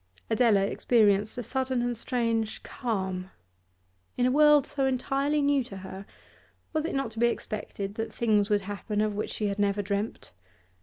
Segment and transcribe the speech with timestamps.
[0.31, 3.29] Adela experienced a sudden and strange calm;
[4.17, 6.07] in a world so entirely new to her,
[6.73, 9.83] was it not to be expected that things would happen of which she had never
[9.83, 10.31] dreamt?